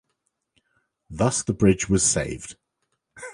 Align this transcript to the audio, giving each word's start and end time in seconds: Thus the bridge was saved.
Thus 1.11 1.43
the 1.43 1.53
bridge 1.53 1.87
was 1.87 2.01
saved. 2.01 2.55